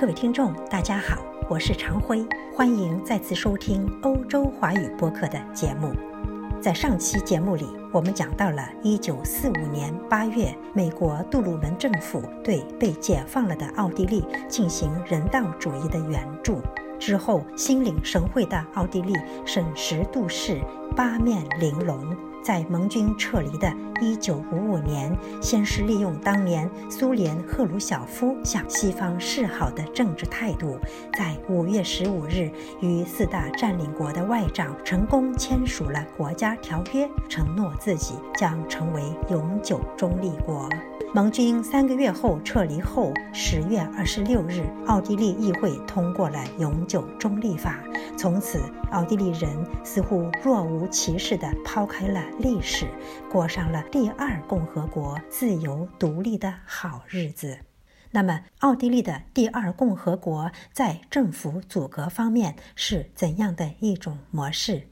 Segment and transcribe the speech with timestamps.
[0.00, 5.92] 各位听众，大家好，我是常辉，欢迎再次收听欧洲华语播客的节目。
[6.60, 16.60] 在上期节目里，我们讲到了1945年8月，美国杜鲁门政府对被解放了的奥地利进行人道主义的援助。
[16.98, 19.14] 之后，心领神会的奥地利
[19.46, 20.60] 审时度势，
[20.96, 22.16] 八面玲珑。
[22.42, 23.66] 在盟军撤离的
[24.02, 30.78] 1955年，先是利用当年苏联赫鲁晓夫向西方示好的政治态度，
[31.16, 32.50] 在5月15日
[32.82, 40.68] 与四大占领国的外长成功签署了国家条约，承诺自己将成为永久中立国。
[41.14, 47.78] 盟军三个月后撤离后，十月二十六日，奥地利议会通过了永久中立法。
[48.18, 48.60] 从此，
[48.90, 49.48] 奥地利人
[49.84, 52.88] 似乎若无其事地抛开了历史，
[53.30, 57.60] 过上了第二共和国自由独立的好日子。
[58.10, 64.88] 那么，奥地利的第二共和国在政府阻隔方面是怎样的一种模式？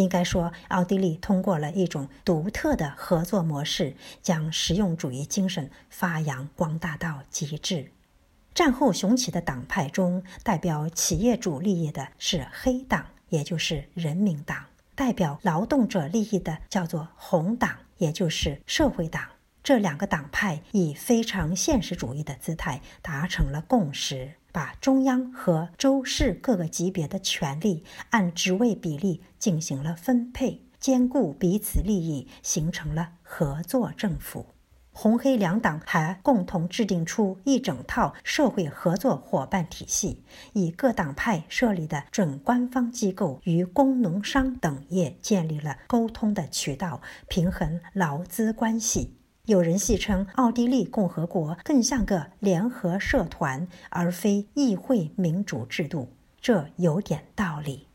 [0.00, 7.92] 应该说，奥地利通过了一种独特的合作模式，将实用主义精神发扬光大到极致。
[8.52, 14.58] 战后雄起的党派中，代表企业主利益的是黑党，也就是人民党；
[14.94, 19.22] 代表劳动者利益的叫做红党，也就是社会党。
[19.62, 24.32] 这两个党派以非常现实主义的姿态达成了共识。
[24.52, 34.46] 把中央和州市各个级别的权力按职位比例进行了分配，兼顾彼此利益，形成了合作政府。
[34.92, 49.19] 红黑两党还共同制定出一整套社会合作伙伴体系，以各党派设立的准官方机构与工农商等业建立了沟通的渠道，平衡劳资关系。
[49.50, 56.08] 有人戏称，奥地利共和国更像个联合社团，而非议会民主制度。
[56.40, 57.88] 这有点道理。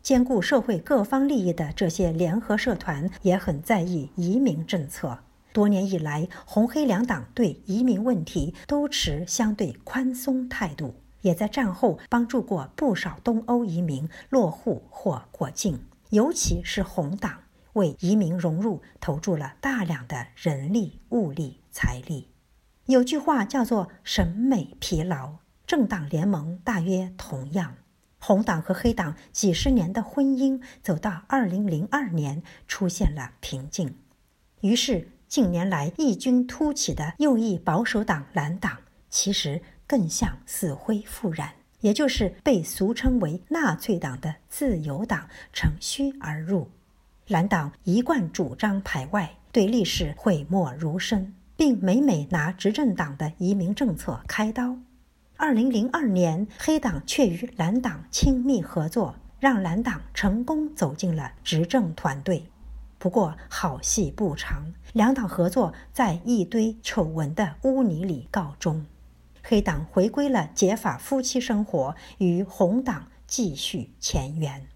[0.00, 5.18] 兼顾社会各方利益的这些联合社团也很在意移民政策。
[5.52, 15.78] 多年以来，红黑两党对移民问题都持相对宽松态度，也在战后帮助过不少东欧移民落户或过境，
[16.08, 17.43] 尤其是红党。
[17.74, 22.28] 为移民融入投注了大量的人力、物力、财力。
[22.86, 25.36] 有句话叫做“审美疲劳”，
[25.66, 27.76] 政党联盟大约同样。
[28.18, 33.94] 红党和黑党几十年的婚姻走到二零零二年出现了瓶颈，
[34.62, 38.78] 于是近年来异军突起的右翼保守党蓝党，
[39.10, 46.70] 其实更像死灰复燃，也就是被俗称为纳粹党的自由党乘虚而入。
[47.28, 54.76] 蓝党一贯主张排外，对历史讳莫如深，并每每拿执政党的移民政策开刀。
[55.38, 62.44] 二零零二年，黑党却与蓝党亲密合作，让蓝党成功走进了执政团队。
[62.98, 68.84] 不过好戏不长，两党合作在一堆丑闻的污泥里告终。
[69.42, 74.66] 黑党回归了结法夫妻生活，与红党继续前缘。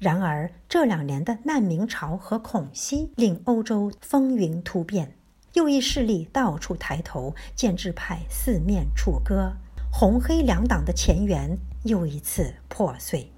[0.00, 5.14] 然而，这两年的难民潮和恐袭令欧洲风云突变，
[5.52, 9.52] 右翼势力到处抬头，建制派四面楚歌，
[9.92, 13.30] 红黑两党的前缘又一次破碎。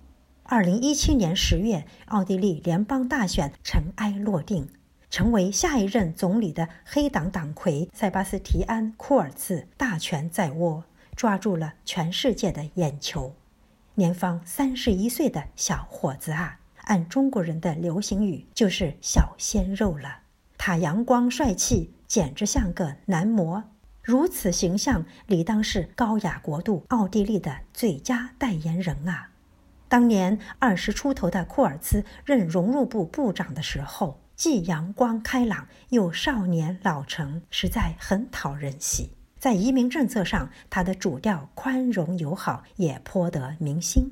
[0.45, 4.69] 二零一七年十月，奥地利联邦大选尘埃落定，
[5.11, 10.85] 成为下一任总理的黑党党魁塞巴斯提安·库尔茨大权在握，
[11.17, 13.35] 抓住了全世界的眼球。
[13.95, 20.21] 年方三十一岁的小伙子啊，按中国人的流行语就是小鲜肉了。
[20.57, 23.63] 他阳光帅气，简直像个男模。
[24.03, 29.31] 如此形象，理当是高雅国度奥地利的最佳代言人啊！
[29.89, 39.11] 当年二十出头的库尔兹任融入部部长的时候，既阳光开朗，又少年老成，实在很讨人喜。
[39.43, 44.05] 在移民政策上，他的主调宽容友好，也颇得民心。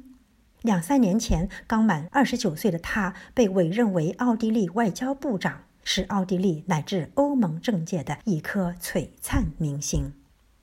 [0.62, 10.12] 两三年前，刚满二十九岁的他被委任为奥地利外交部长，是奥地利乃至欧盟政界的一颗璀璨明星。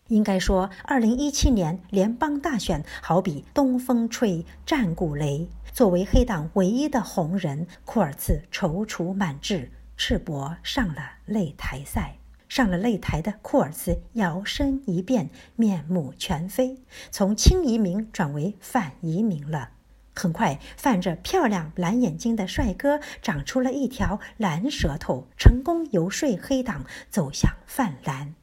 [0.09, 5.47] 应该说，二零一七年联邦大选好比东风吹，战鼓擂。
[5.71, 12.17] 作为黑党唯一的红人，库尔茨踌躇满志，赤膊上了擂台赛。
[12.47, 16.77] 上了擂台的库尔茨摇身一变，面目全非，
[17.11, 19.69] 从亲移民转为反移民了。
[20.15, 28.33] 很快，泛着漂亮蓝眼睛的帅哥长出了一条蓝舌头，成功游说黑党走向泛蓝。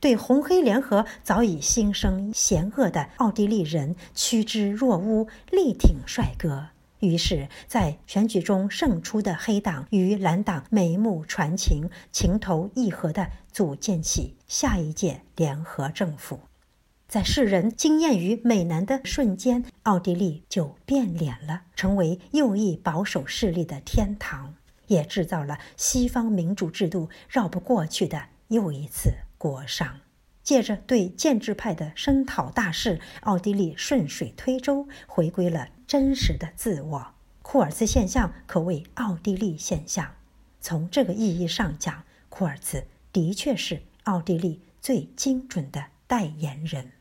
[0.00, 6.68] 对红黑联合早已心生嫌恶的奥地利人趋之若鹜，力挺帅哥。
[7.00, 16.40] 于是，在选举中胜出的黑党与蓝党眉目传情，情投意合地组建起下一届联合政府。
[17.08, 24.54] 在世人惊艳于美男的瞬间，奥地利就变脸了，成为右翼保守势力的天堂，
[24.86, 29.88] 也制造了西方民主制度绕不过去的又一次国殇。
[30.42, 37.14] 借着对建制派的声讨大势，奥地利顺水推舟，回归了真实的自我。
[37.42, 40.12] 库尔兹现象可谓奥地利现象。
[40.60, 46.92] 从这个意义上讲，库尔茨的确是奥地利最精准的代言人。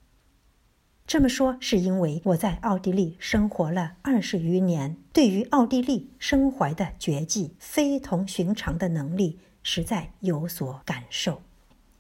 [1.06, 11.44] 这么说是因为我在奥地利生活了二十余年，对于奥地利身怀的绝技、非同寻常的能力，实在有所感受。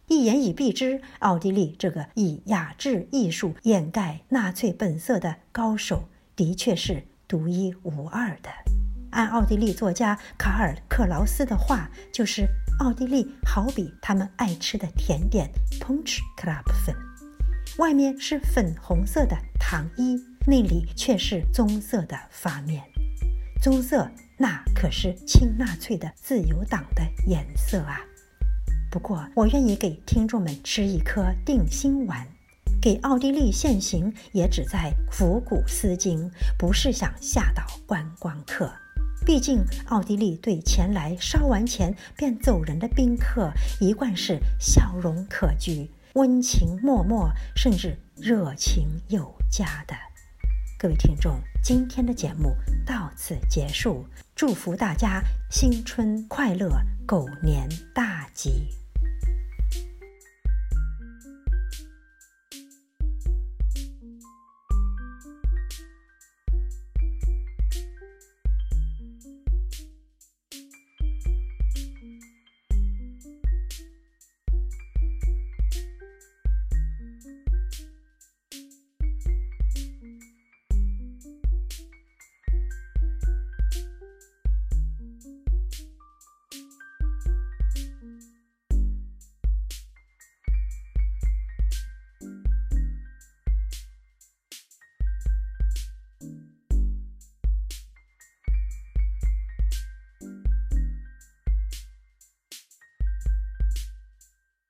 [0.07, 6.05] 一言以蔽之，奥地利这个以雅致艺术掩盖纳粹本色的高手，
[6.39, 8.49] 的确是独一无二的。
[9.11, 12.47] 按奥地利作家卡尔·克劳斯的话，就是
[12.79, 15.49] 奥地利好比他们爱吃的甜点
[15.81, 16.95] Punch Club 粉，
[17.77, 20.15] 外面是粉红色的糖衣，
[20.47, 22.81] 内里却是棕色的发面。
[23.61, 27.99] 棕色，那可是亲纳粹的自由党的颜色啊！
[28.89, 32.25] 不过，我愿意给听众们吃一颗定心丸，
[32.81, 38.71] 给奥地利限行也只在抚古思今，不是想吓倒观光客。
[39.25, 49.93] 毕竟，奥地利对前来烧完钱便走人的宾客，一贯是笑容可掬、温情脉脉，甚至热情有加的。
[50.77, 52.55] 各位听众，今天的节目
[52.85, 55.21] 到此结束，祝福大家
[55.51, 56.71] 新春快乐，
[57.05, 58.78] 狗年大吉！